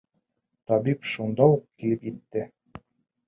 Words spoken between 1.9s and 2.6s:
етә.